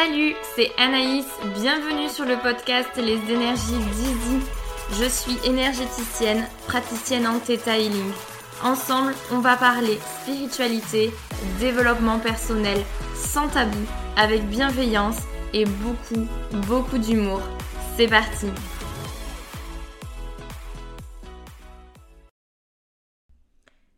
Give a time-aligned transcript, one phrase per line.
[0.00, 4.40] Salut, c'est Anaïs, bienvenue sur le podcast Les énergies d'Easy.
[4.92, 8.12] Je suis énergéticienne, praticienne en Theta Healing.
[8.62, 11.10] Ensemble, on va parler spiritualité,
[11.58, 12.78] développement personnel,
[13.16, 13.84] sans tabou,
[14.16, 15.18] avec bienveillance
[15.52, 16.28] et beaucoup,
[16.68, 17.40] beaucoup d'humour.
[17.96, 18.46] C'est parti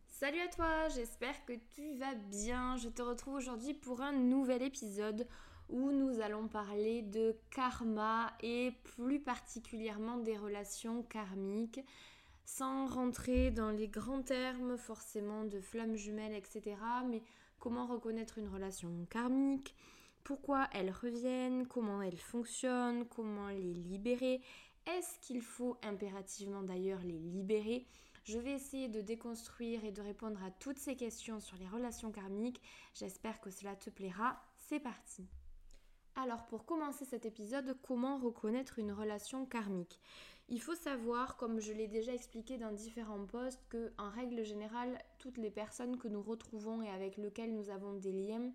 [0.09, 2.75] Salut à toi, j'espère que tu vas bien.
[2.77, 5.27] Je te retrouve aujourd'hui pour un nouvel épisode
[5.71, 11.81] où nous allons parler de karma et plus particulièrement des relations karmiques,
[12.45, 16.75] sans rentrer dans les grands termes forcément de flammes jumelles, etc.
[17.09, 17.23] Mais
[17.59, 19.75] comment reconnaître une relation karmique,
[20.23, 24.41] pourquoi elles reviennent, comment elles fonctionnent, comment les libérer,
[24.87, 27.87] est-ce qu'il faut impérativement d'ailleurs les libérer?
[28.23, 32.11] Je vais essayer de déconstruire et de répondre à toutes ces questions sur les relations
[32.11, 32.61] karmiques.
[32.93, 34.41] J'espère que cela te plaira.
[34.55, 35.27] C'est parti.
[36.15, 39.99] Alors pour commencer cet épisode, comment reconnaître une relation karmique?
[40.49, 44.97] Il faut savoir, comme je l'ai déjà expliqué dans différents posts, que en règle générale,
[45.19, 48.51] toutes les personnes que nous retrouvons et avec lesquelles nous avons des liens,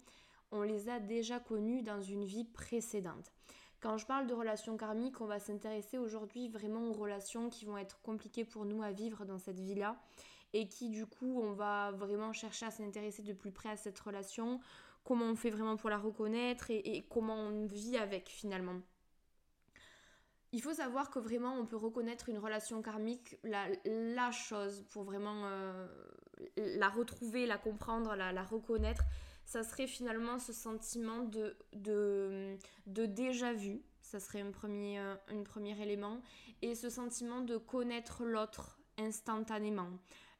[0.53, 3.33] on les a déjà connues dans une vie précédente.
[3.81, 7.79] Quand je parle de relations karmiques, on va s'intéresser aujourd'hui vraiment aux relations qui vont
[7.79, 9.97] être compliquées pour nous à vivre dans cette vie-là
[10.53, 13.99] et qui du coup on va vraiment chercher à s'intéresser de plus près à cette
[13.99, 14.61] relation
[15.07, 18.81] comment on fait vraiment pour la reconnaître et, comment on vit avec finalement.
[20.53, 25.47] Il faut savoir que vraiment on peut reconnaître une relation karmique, la, chose pour vraiment
[25.47, 25.87] euh,
[26.57, 29.05] la retrouver, la comprendre, la, reconnaître,
[29.45, 35.43] ça serait finalement ce sentiment de, de, déjà vu, ça serait un premier, euh, un
[35.45, 36.21] premier élément,
[36.63, 39.91] et ce sentiment de connaître l'autre instantanément.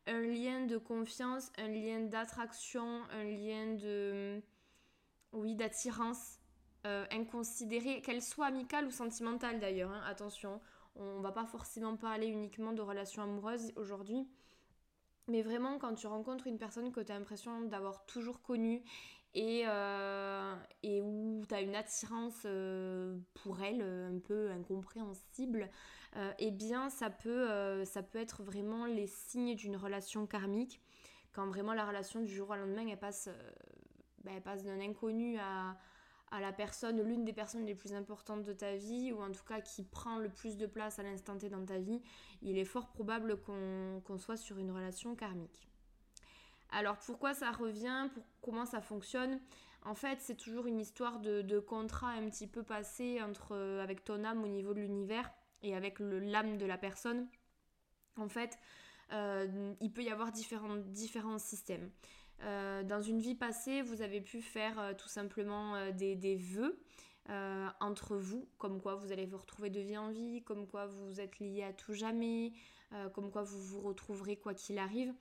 [0.09, 4.41] Un lien de confiance, un lien d'attraction, un lien de
[5.33, 6.39] oui, d'attirance
[6.87, 10.61] euh, inconsidérée, qu'elle soit amicale ou sentimentale d'ailleurs, hein, attention,
[10.95, 14.29] on va pas forcément parler uniquement de relations amoureuses aujourd'hui,
[15.27, 18.85] mais vraiment quand tu rencontres une personne que tu as l'impression d'avoir toujours connue
[19.35, 20.55] et, euh,
[20.85, 25.69] et où tu as une attirance euh, pour elle un peu incompréhensible,
[26.39, 30.81] eh bien ça peut, ça peut être vraiment les signes d'une relation karmique,
[31.33, 33.29] quand vraiment la relation du jour au lendemain elle passe
[34.27, 35.77] bah, passe d'un inconnu à,
[36.39, 39.61] la personne, l'une des personnes les plus importantes de ta vie, ou en tout cas
[39.61, 42.03] qui prend le plus de place à l'instant T dans ta vie,
[42.43, 45.67] il est fort probable qu'on soit sur une relation karmique.
[46.71, 49.41] Alors pourquoi ça revient, pour, comment ça fonctionne?
[49.85, 54.25] En fait, c'est toujours une histoire de, contrat un petit peu passé entre, avec ton
[54.25, 55.31] âme au niveau de l'univers
[55.63, 57.29] et avec l'âme de la personne.
[58.17, 58.59] En fait,
[59.13, 61.91] euh, il peut y avoir différents, différents systèmes.
[62.43, 66.37] Euh, dans une vie passée, vous avez pu faire euh, tout simplement euh, des, des,
[66.37, 66.79] vœux
[67.81, 71.21] entre vous, comme quoi vous allez vous retrouver de vie en vie, comme quoi vous
[71.21, 72.53] êtes liés à tout jamais,
[73.15, 75.13] comme quoi vous vous retrouverez quoi qu'il arrive.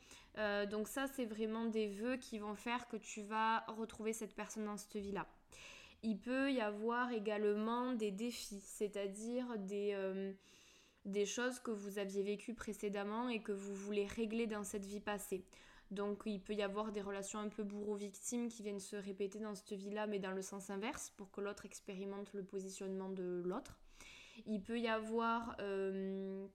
[0.69, 4.65] donc ça, c'est vraiment des vœux qui vont faire que tu vas retrouver cette personne
[4.65, 5.25] dans cette vie-là.
[6.03, 9.97] Il peut y avoir également des défis, c'est-à-dire des,
[11.05, 14.99] des choses que vous aviez vécues précédemment et que vous voulez régler dans cette vie
[14.99, 15.43] passée.
[15.91, 19.55] Donc il peut y avoir des relations un peu bourreau-victime qui viennent se répéter dans
[19.55, 23.79] cette vie-là, mais dans le sens inverse, pour que l'autre expérimente le positionnement de l'autre.
[24.45, 26.47] Il peut y avoir euh,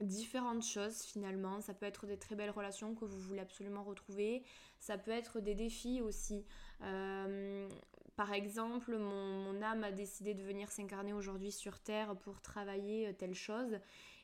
[0.00, 1.60] différentes choses finalement.
[1.60, 4.42] Ça peut être des très belles relations que vous voulez absolument retrouver.
[4.78, 6.44] Ça peut être des défis aussi.
[6.82, 7.68] Euh,
[8.16, 13.12] par exemple, mon, âme a décidé de venir s'incarner aujourd'hui sur Terre pour travailler euh,
[13.12, 13.78] telle chose.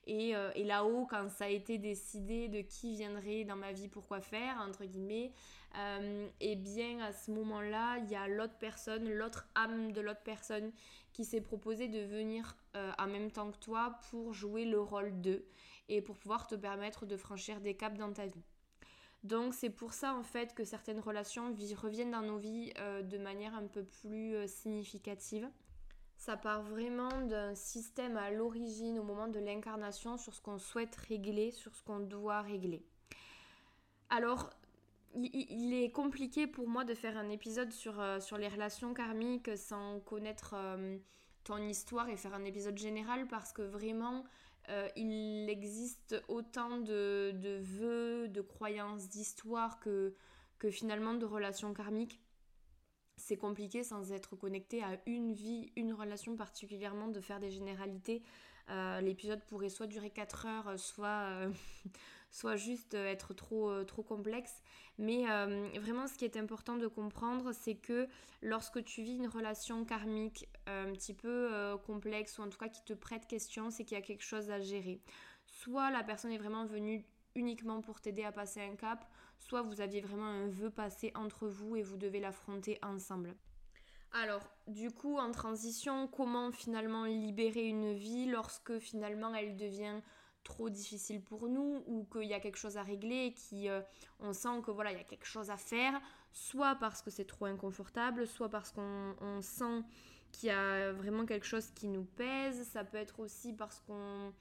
[0.08, 4.20] Euh, et, là-haut, quand ça a été décidé de qui viendrait dans ma vie, pourquoi
[4.20, 5.32] faire, entre guillemets,
[5.76, 10.22] euh, et bien à ce moment-là, il y a l'autre personne, l'autre âme de l'autre
[10.24, 10.72] personne
[11.12, 15.20] qui s'est proposé de venir euh, en même temps que toi pour jouer le rôle
[15.20, 15.44] d'eux
[15.88, 18.44] et pour pouvoir te permettre de franchir des caps dans ta vie.
[19.24, 22.72] Donc c'est pour ça en fait que certaines relations reviennent dans nos vies
[23.02, 25.50] de manière un peu plus significative
[26.18, 30.94] ça part vraiment d'un système à l'origine, au moment de l'incarnation, sur ce qu'on souhaite
[30.96, 32.84] régler, sur ce qu'on doit régler.
[34.10, 34.50] Alors,
[35.14, 39.56] il est compliqué pour moi de faire un épisode sur, euh, sur les relations karmiques
[39.56, 40.98] sans connaître euh,
[41.44, 44.24] ton histoire et faire un épisode général parce que vraiment,
[44.70, 50.14] euh, il existe autant de, de vœux, de croyances, d'histoires que,
[50.58, 52.20] que finalement de relations karmiques
[53.28, 58.22] c'est compliqué sans être connecté à une vie, une relation particulièrement, de faire des généralités.
[58.70, 61.50] Euh, l'épisode pourrait soit durer 4 heures, soit, euh,
[62.30, 64.62] soit juste être trop, trop complexe.
[64.96, 65.24] Mais
[65.78, 68.08] vraiment, ce qui est important de comprendre, c'est que
[68.42, 71.50] lorsque tu vis une relation karmique un petit peu
[71.86, 74.50] complexe, ou en tout cas qui te prête question, c'est qu'il y a quelque chose
[74.50, 75.00] à gérer.
[75.46, 77.04] Soit la personne est vraiment venue
[77.36, 79.06] uniquement pour t'aider à passer un cap,
[79.38, 83.34] soit vous aviez vraiment un vœu passé entre vous et vous devez l'affronter ensemble.
[84.12, 90.00] Alors, du coup, en transition, comment finalement libérer une vie lorsque finalement elle devient
[90.44, 93.82] trop difficile pour nous ou qu'il y a quelque chose à régler qui euh,
[94.20, 96.00] on sent que voilà il y a quelque chose à faire
[96.32, 99.82] soit parce que c'est trop inconfortable soit parce qu'on sent
[100.32, 104.32] qu'il y a vraiment quelque chose qui nous pèse ça peut être aussi parce qu'on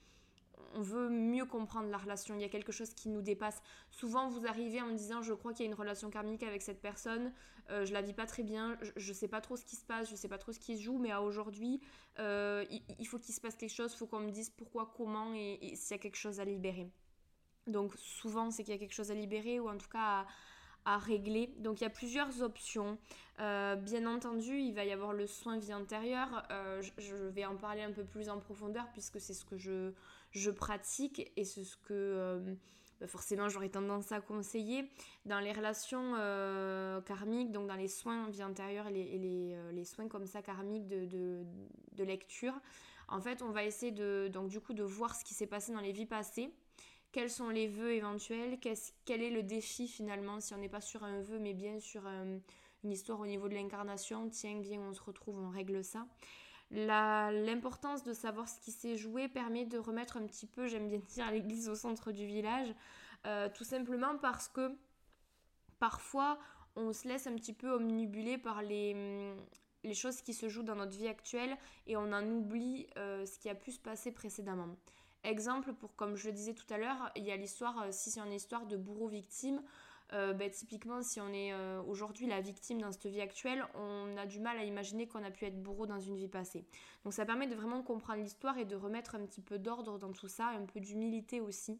[0.74, 3.62] on veut mieux comprendre la relation, il y a quelque chose qui nous dépasse.
[3.90, 6.62] Souvent, vous arrivez en me disant Je crois qu'il y a une relation karmique avec
[6.62, 7.32] cette personne,
[7.70, 9.84] euh, je la vis pas très bien, je, ne sais pas trop ce qui se
[9.84, 11.80] passe, je sais pas trop ce qui se joue, mais à aujourd'hui,
[12.18, 12.64] euh,
[12.98, 15.74] il, faut qu'il se passe quelque chose, il faut qu'on me dise pourquoi, comment et,
[15.74, 16.90] s'il y a quelque chose à libérer.
[17.66, 20.24] Donc, souvent, c'est qu'il y a quelque chose à libérer ou en tout cas
[20.86, 21.52] à, régler.
[21.58, 22.96] Donc il y a plusieurs options.
[23.40, 26.48] Euh, bien entendu, il va y avoir le soin vie intérieure.
[26.80, 29.92] je, vais en parler un peu plus en profondeur puisque c'est ce que je,
[30.30, 32.54] je pratique et c'est ce que euh,
[33.00, 34.90] bah, forcément j'aurais tendance à conseiller.
[35.24, 39.84] Dans les relations euh, karmiques, donc dans les soins vie intérieure et les, euh, les,
[39.84, 42.54] soins comme ça karmiques de, de, lecture,
[43.08, 45.72] en fait on va essayer de, donc, du coup de voir ce qui s'est passé
[45.72, 46.50] dans les vies passées.
[47.10, 48.58] Quels sont les vœux éventuels?
[48.60, 50.40] Quel est le défi finalement?
[50.40, 53.54] Si on n'est pas sur un vœu mais bien sur une histoire au niveau de
[53.54, 56.06] l'incarnation Tiens, bien on se retrouve, on règle ça.
[56.70, 60.98] L'importance de savoir ce qui s'est joué permet de remettre un petit peu, j'aime bien
[61.08, 62.74] dire, l'église au centre du village,
[63.26, 64.76] euh, tout simplement parce que
[65.78, 66.38] parfois
[66.76, 69.34] on se laisse un petit peu omnibuler par les,
[69.82, 71.56] les choses qui se jouent dans notre vie actuelle
[71.86, 74.76] et on en oublie euh, ce qui a pu se passer précédemment.
[75.24, 78.10] Exemple, pour comme je le disais tout à l'heure, il y a l'histoire, euh, si
[78.10, 79.62] c'est une histoire de bourreau-victime,
[80.14, 84.16] euh, bah, typiquement, si on est euh, aujourd'hui la victime dans cette vie actuelle, on
[84.16, 86.64] a du mal à imaginer qu'on a pu être bourreau dans une vie passée.
[87.04, 90.12] Donc ça permet de vraiment comprendre l'histoire et de remettre un petit peu d'ordre dans
[90.12, 91.78] tout ça, un peu d'humilité aussi.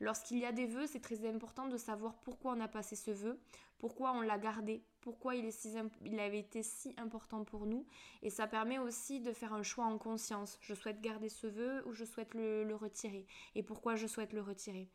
[0.00, 3.12] Lorsqu'il y a des vœux, c'est très important de savoir pourquoi on a passé ce
[3.12, 3.38] vœu,
[3.78, 5.72] pourquoi on l'a gardé, pourquoi il, est si
[6.04, 7.86] il avait été si important pour nous.
[8.22, 10.58] Et ça permet aussi de faire un choix en conscience.
[10.60, 13.26] Je souhaite garder ce vœu ou je souhaite le retirer?
[13.54, 14.88] Et pourquoi je souhaite le retirer?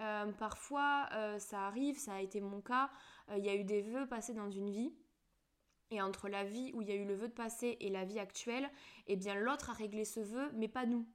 [0.00, 2.90] Euh, parfois, euh, ça arrive, ça a été mon cas,
[3.30, 4.94] euh, il y a eu des vœux passés dans une vie.
[5.90, 8.04] Et entre la vie où il y a eu le vœu de passé et la
[8.04, 8.68] vie actuelle,
[9.06, 11.06] eh bien l'autre a réglé ce vœu, mais pas nous.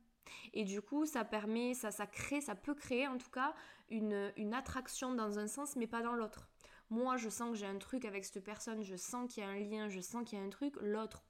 [0.53, 3.53] Et du coup, ça permet, ça, ça crée, ça peut créer en tout cas
[3.89, 6.47] une, une attraction dans un sens, mais pas dans l'autre.
[6.89, 9.49] Moi, je sens que j'ai un truc avec cette personne, je sens qu'il y a
[9.49, 10.75] un lien, je sens qu'il y a un truc.
[10.81, 11.23] L'autre,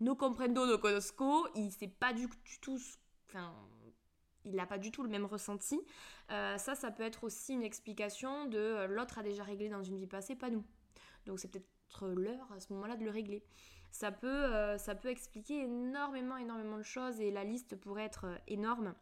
[0.00, 2.28] no comprendo, no conozco, il sait pas du
[2.60, 2.78] tout,
[3.28, 3.54] enfin,
[4.46, 5.80] il n'a pas du tout le même ressenti.
[6.30, 9.82] Euh, ça, ça peut être aussi une explication de euh, l'autre a déjà réglé dans
[9.82, 10.64] une vie passée, pas nous.
[11.26, 11.68] Donc c'est peut-être
[12.06, 13.42] l'heure à ce moment-là de le régler.
[13.90, 18.26] Ça peut, euh, ça peut expliquer énormément, énormément de choses et la liste pourrait être
[18.46, 18.94] énorme.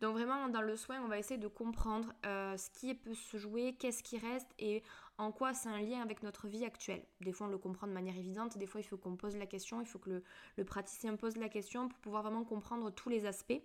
[0.00, 3.76] Donc vraiment, dans le soin, on va essayer de comprendre ce qui peut se jouer,
[3.78, 4.82] qu'est-ce qui reste et
[5.16, 7.04] en quoi c'est un lien avec notre vie actuelle.
[7.20, 9.46] Des fois, on le comprend de manière évidente, des fois, il faut qu'on pose la
[9.46, 10.24] question, il faut que
[10.56, 13.62] le praticien pose la question pour pouvoir vraiment comprendre tous les aspects.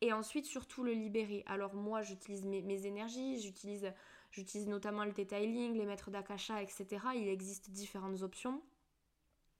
[0.00, 1.42] Et ensuite, surtout le libérer.
[1.46, 3.92] Alors moi, j'utilise mes, énergies, j'utilise,
[4.30, 6.86] j'utilise notamment le detailing, les maîtres d'akasha, etc.
[7.16, 8.62] Il existe différentes options.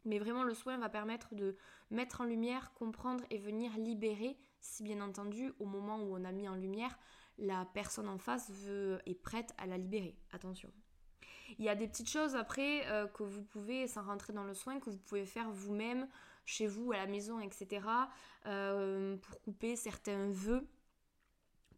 [0.05, 1.57] Mais vraiment, le soin va permettre de
[1.91, 6.33] mettre en lumière, comprendre et venir libérer, si bien entendu, au moment où on a
[6.33, 6.97] mis en lumière,
[7.39, 10.17] la personne en face veut, est prête à la libérer.
[10.33, 10.73] Attention.
[11.59, 14.55] Il y a des petites choses après euh, que vous pouvez, sans rentrer dans le
[14.55, 16.09] soin, que vous pouvez faire vous-même
[16.49, 17.87] chez vous, à la maison, etc.
[18.47, 20.67] Euh, pour couper certains vœux,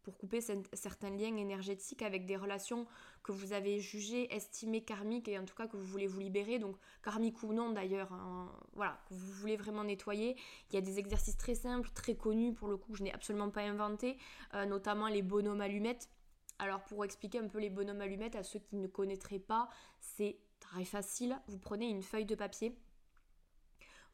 [0.01, 0.39] pour couper
[0.73, 2.87] certains liens énergétiques avec des relations
[3.21, 6.57] que vous avez jugées, estimées karmiques et en tout cas que vous voulez vous libérer,
[6.57, 10.37] donc karmique ou non d'ailleurs, hein, voilà, que vous voulez vraiment nettoyer.
[10.69, 13.51] Il y a des exercices très simples, très connus pour le coup, je n'ai absolument
[13.51, 14.17] pas inventé,
[14.55, 16.09] euh, notamment les bonhommes allumettes.
[16.57, 20.37] Alors pour expliquer un peu les bonhommes allumettes à ceux qui ne connaîtraient pas, c'est
[20.59, 21.37] très facile.
[21.47, 22.75] Vous prenez une feuille de papier,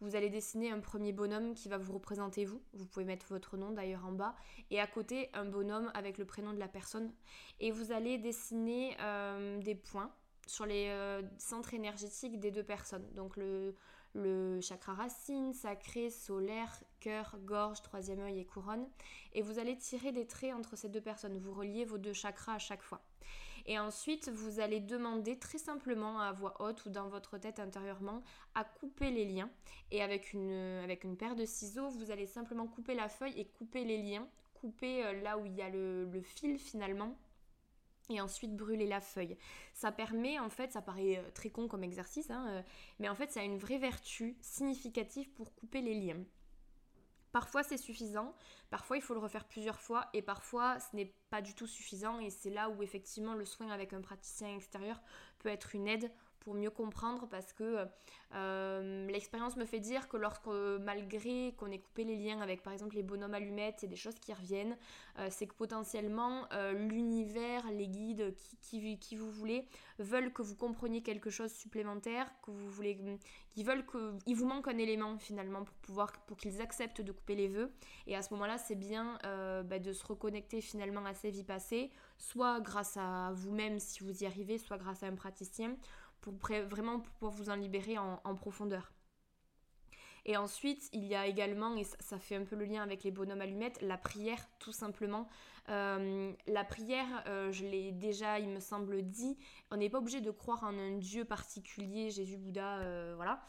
[0.01, 2.61] vous allez dessiner un premier bonhomme qui va vous représenter vous.
[2.73, 4.35] Vous pouvez mettre votre nom d'ailleurs en bas.
[4.69, 7.11] Et à côté, un bonhomme avec le prénom de la personne.
[7.59, 10.11] Et vous allez dessiner euh, des points
[10.45, 13.07] sur les euh, centres énergétiques des deux personnes.
[13.13, 13.75] Donc le,
[14.13, 18.87] le chakra racine, sacré, solaire, cœur, gorge, troisième œil et couronne.
[19.33, 21.37] Et vous allez tirer des traits entre ces deux personnes.
[21.37, 23.01] Vous reliez vos deux chakras à chaque fois.
[23.67, 28.23] Et ensuite, vous allez demander très simplement à voix haute ou dans votre tête intérieurement
[28.55, 29.49] à couper les liens.
[29.91, 30.87] Et avec une,
[31.19, 35.37] paire de ciseaux, vous allez simplement couper la feuille et couper les liens couper là
[35.37, 37.15] où il y a le fil finalement
[38.09, 39.37] et ensuite brûler la feuille.
[39.73, 42.61] Ça permet, en fait, ça paraît euh, très con comme exercice, hein, euh,
[42.99, 46.23] mais en fait, ça a une vraie vertu significative pour couper les liens.
[47.37, 48.33] Parfois c'est suffisant,
[48.71, 52.19] parfois il faut le refaire plusieurs fois et parfois ce n'est pas du tout suffisant.
[52.19, 54.99] Et c'est là où effectivement le soin avec un praticien extérieur
[55.37, 56.11] peut être une aide
[56.47, 57.85] pour mieux comprendre parce que
[58.33, 60.47] euh, l'expérience me fait dire que lorsque
[60.79, 64.17] malgré qu'on ait coupé les liens avec par exemple les bonhommes allumettes, c'est des choses
[64.17, 64.77] qui reviennent,
[65.19, 69.67] euh, c'est que potentiellement euh, l'univers, les guides, qui, vous voulez,
[69.99, 72.97] veulent que vous compreniez quelque chose supplémentaire, que vous voulez,
[73.51, 77.11] qu'ils veulent que, il vous manque un élément finalement pour pouvoir, pour qu'ils acceptent de
[77.11, 77.73] couper les vœux.
[78.07, 79.17] Et à ce moment-là, c'est bien
[79.65, 84.23] bah, de se reconnecter finalement à ses vies passées, soit grâce à vous-même si vous
[84.23, 85.75] y arrivez, soit grâce à un praticien
[86.21, 88.91] pour vraiment pouvoir vous en libérer en, profondeur.
[90.25, 93.11] Et ensuite, il y a également, et ça, fait un peu le lien avec les
[93.11, 95.29] bonhommes allumettes, la prière, tout simplement.
[95.69, 99.37] Euh, la prière, euh, je l'ai déjà, il me semble, dit,
[99.69, 103.41] on n'est pas obligé de croire en un Dieu particulier, Jésus, Bouddha, euh, voilà.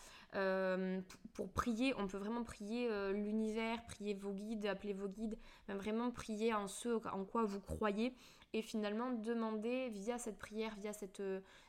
[1.35, 6.55] pour, prier, on peut vraiment prier l'univers, prier vos guides, appeler vos guides, vraiment prier
[6.55, 8.15] en ce en quoi vous croyez
[8.55, 11.23] et finalement demander via cette prière, via cette,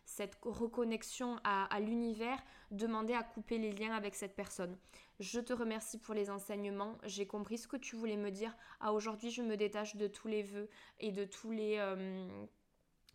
[0.06, 2.42] cette reconnexion à, l'univers,
[2.72, 4.78] demander à couper les liens avec cette personne.
[5.20, 8.56] Je te remercie pour les enseignements, j'ai compris ce que tu voulais me dire.
[8.80, 11.76] À aujourd'hui, je me détache de tous les vœux et de tous les...
[11.78, 12.28] Euh,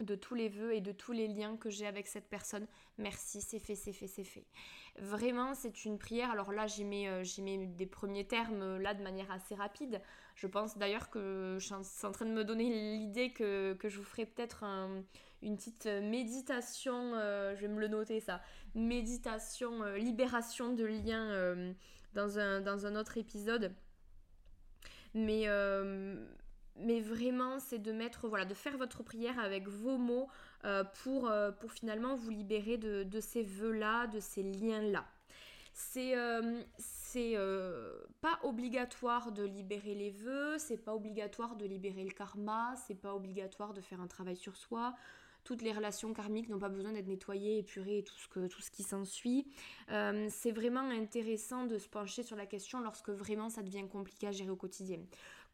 [0.00, 2.66] de tous les vœux et de tous les liens que j'ai avec cette personne.
[2.98, 4.44] Merci, c'est fait, c'est fait, c'est fait.
[4.98, 6.32] Vraiment, c'est une prière.
[6.32, 10.02] Alors là, j'ai mis, euh, mis, des premiers termes euh, là de manière assez rapide.
[10.34, 13.98] Je pense d'ailleurs que je suis en train de me donner l'idée que, que, je
[13.98, 14.64] vous ferai peut-être
[15.42, 18.40] une petite méditation, euh, je vais me le noter ça,
[18.74, 21.74] méditation, libération de liens
[22.14, 23.72] dans, un, dans un autre épisode.
[25.14, 25.48] Mais
[26.76, 30.28] mais vraiment c'est de mettre voilà de faire votre prière avec vos mots
[30.64, 35.04] euh, pour, euh, pour finalement vous libérer de, ces vœux là de ces liens là
[37.14, 42.74] c'est euh, pas obligatoire de libérer les vœux c'est pas obligatoire de libérer le karma
[42.86, 44.94] c'est pas obligatoire de faire un travail sur soi
[45.44, 48.62] toutes les relations karmiques n'ont pas besoin d'être nettoyées, épurées et tout ce, que, tout
[48.62, 49.46] ce qui s'ensuit.
[50.30, 54.32] c'est vraiment intéressant de se pencher sur la question lorsque vraiment ça devient compliqué à
[54.32, 55.00] gérer au quotidien.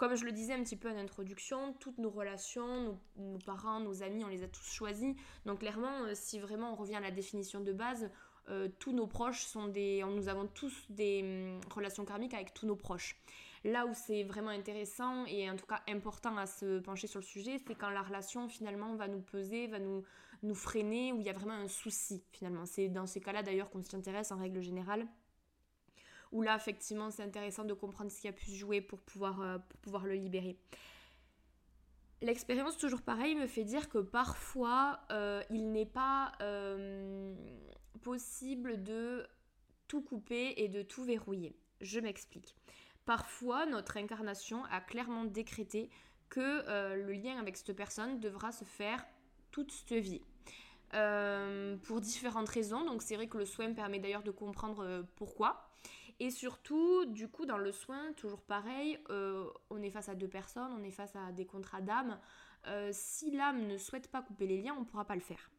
[0.00, 4.02] Comme je le disais un petit peu en introduction, toutes nos relations, nos, parents, nos
[4.02, 5.14] amis, on les a tous choisis.
[5.45, 8.11] Donc clairement, euh, si vraiment on revient à la définition de base,
[8.50, 10.04] euh, tous nos proches sont des...
[10.04, 13.16] Nous avons tous des hum, relations karmiques avec tous nos proches.
[13.64, 17.25] Là où c'est vraiment intéressant et en tout cas important à se pencher sur le
[17.25, 20.04] sujet, c'est quand la relation finalement va nous peser, va nous,
[20.54, 22.64] freiner, où il y a vraiment un souci finalement.
[22.64, 25.07] C'est dans ces cas-là d'ailleurs qu'on s'y intéresse en règle générale
[26.33, 29.40] où là, effectivement, c'est intéressant de comprendre ce qui a pu se jouer pour pouvoir,
[29.40, 30.57] euh, pour pouvoir le libérer.
[32.23, 36.33] L'expérience, toujours pareil, me fait dire que parfois, euh, il n'est pas
[38.03, 39.27] possible de
[39.89, 41.57] tout couper et de tout verrouiller.
[41.81, 42.57] Je m'explique.
[43.05, 45.91] Parfois, notre incarnation a clairement décrété
[46.29, 49.05] que le lien avec cette personne devra se faire
[49.51, 50.23] toute cette vie.
[51.83, 55.71] pour différentes raisons, donc c'est vrai que le soin permet d'ailleurs de comprendre pourquoi.
[56.21, 60.29] Et surtout, du coup, dans le soin, toujours pareil, euh, on est face à deux
[60.29, 62.21] personnes, on est face à des contrats d'âme.
[62.67, 65.51] Euh, si l'âme ne souhaite pas couper les liens, on ne pourra pas le faire.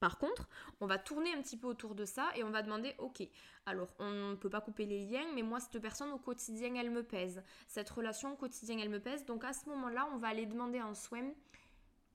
[0.00, 0.48] Par contre,
[0.80, 3.26] on va tourner un petit peu autour de ça et on va demander, ok,
[3.64, 6.90] alors on ne peut pas couper les liens, mais moi cette personne au quotidien elle
[6.90, 10.28] me pèse, cette relation au quotidien elle me pèse, donc à ce moment-là on va
[10.28, 11.32] aller demander en soin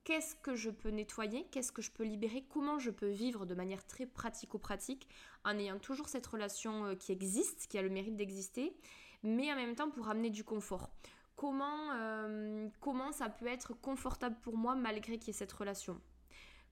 [0.04, 3.56] qu'est-ce que je peux nettoyer, qu'est-ce que je peux libérer, comment je peux vivre de
[3.56, 5.08] manière très pratico-pratique
[5.44, 8.76] en ayant toujours cette relation euh, qui existe, qui a le mérite d'exister,
[9.24, 10.90] mais en même temps pour amener du confort.
[11.36, 16.00] Comment, euh, comment ça peut être confortable pour moi malgré qu'il y ait cette relation?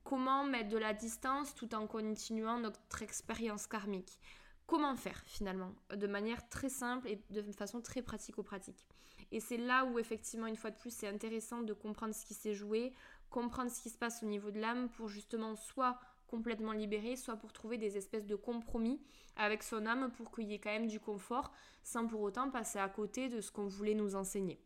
[0.09, 4.19] Comment mettre de la distance tout en continuant notre expérience karmique
[4.65, 8.87] Comment faire finalement De manière très simple et de façon très pratico-pratique.
[9.31, 12.33] Et c'est là où effectivement, une fois de plus, c'est intéressant de comprendre ce qui
[12.33, 12.91] s'est joué,
[13.29, 17.35] comprendre ce qui se passe au niveau de l'âme pour justement soit complètement libérer, soit
[17.35, 18.99] pour trouver des espèces de compromis
[19.35, 21.51] avec son âme pour qu'il y ait quand même du confort
[21.83, 24.59] sans pour autant passer à côté de ce qu'on voulait nous enseigner.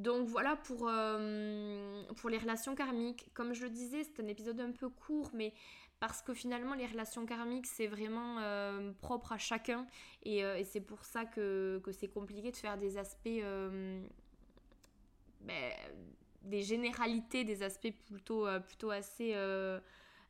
[0.00, 3.26] Donc voilà pour, euh, pour les relations karmiques.
[3.34, 5.52] Comme je le disais, c'est un épisode un peu court, mais
[5.98, 9.86] parce que finalement les relations karmiques c'est vraiment euh, propre à chacun
[10.22, 13.28] et, euh, c'est pour ça que, c'est compliqué de faire des aspects
[15.42, 15.72] ben,
[16.40, 18.46] des généralités, des aspects plutôt,
[18.90, 19.34] assez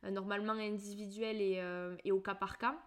[0.03, 2.77] normalement individuels et, au cas par cas.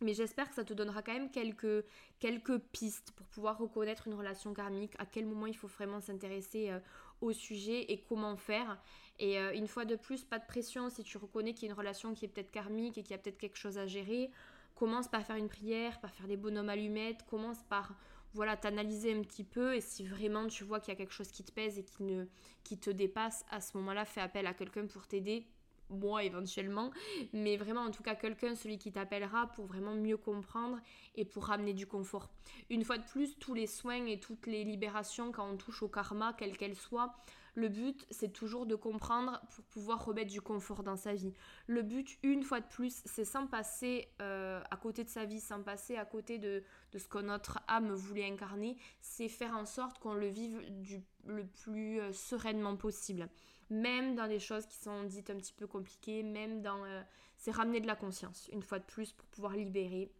[0.00, 1.84] Mais j'espère que ça te donnera quand même quelques,
[2.20, 6.70] quelques pistes pour pouvoir reconnaître une relation karmique, à quel moment il faut vraiment s'intéresser
[6.70, 6.78] euh,
[7.20, 8.80] au sujet et comment faire.
[9.18, 11.72] Et euh, une fois de plus, pas de pression si tu reconnais qu'il y a
[11.72, 14.30] une relation qui est peut-être karmique et qu'il y a peut-être quelque chose à gérer.
[14.76, 17.94] Commence par faire une prière, par faire des bonhommes allumettes, commence par
[18.34, 21.32] voilà, t'analyser un petit peu et si vraiment tu vois qu'il y a quelque chose
[21.32, 22.26] qui te pèse et qui, ne,
[22.62, 25.46] qui te dépasse, à ce moment-là, fais appel à quelqu'un pour t'aider
[25.90, 26.90] moi éventuellement,
[27.32, 30.78] mais vraiment en tout cas quelqu'un, celui qui t'appellera pour vraiment mieux comprendre
[31.14, 32.30] et pour ramener du confort.
[32.70, 35.88] Une fois de plus, tous les soins et toutes les libérations quand on touche au
[35.88, 37.14] karma, quelle qu'elle soit,
[37.58, 41.34] le but c'est toujours de comprendre pour pouvoir remettre du confort dans sa vie.
[41.66, 45.40] Le but, une fois de plus, c'est sans passer euh, à côté de sa vie,
[45.40, 46.62] sans passer à côté de,
[46.96, 51.46] ce que notre âme voulait incarner, c'est faire en sorte qu'on le vive du, le
[51.46, 53.28] plus euh, sereinement possible
[53.70, 56.84] même dans des choses qui sont dites un petit peu compliquées, même dans...
[56.84, 57.02] Euh,
[57.36, 60.10] c'est ramener de la conscience, une fois de plus, pour pouvoir libérer,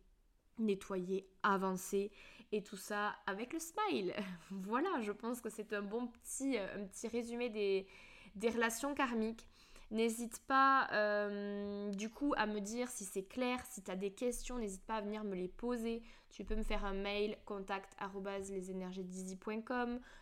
[0.58, 2.12] nettoyer, avancer,
[2.52, 4.14] et tout ça avec le smile.
[4.50, 9.46] voilà, je pense que c'est un bon petit, euh, un résumé des relations karmiques.
[9.90, 14.10] N'hésite pas euh, du coup à me dire si c'est clair, si tu as des
[14.10, 16.02] questions, n'hésite pas à venir me les poser.
[16.28, 17.96] Tu peux me faire un mail contact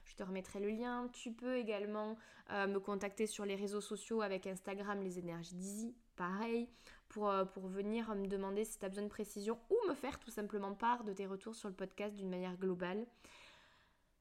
[0.04, 1.08] je te remettrai le lien.
[1.12, 2.16] Tu peux également
[2.52, 6.68] euh, me contacter sur les réseaux sociaux avec Instagram les énergies dizzy, pareil,
[7.08, 10.20] pour, euh, pour venir me demander si tu as besoin de précision ou me faire
[10.20, 13.04] tout simplement part de tes retours sur le podcast d'une manière globale.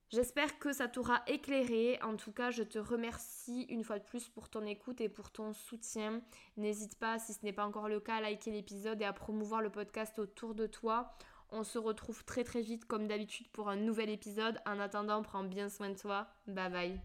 [0.10, 2.00] J'espère que ça t'aura éclairé.
[2.04, 5.32] En tout cas, je te remercie une fois de plus pour ton écoute et pour
[5.32, 6.22] ton soutien.
[6.58, 9.62] N'hésite pas, si ce n'est pas encore le cas, à liker l'épisode et à promouvoir
[9.62, 11.14] le podcast autour de toi.
[11.52, 14.60] On se retrouve très très vite comme d'habitude pour un nouvel épisode.
[14.66, 16.28] En attendant, prends bien soin de toi.
[16.48, 17.02] Bye bye.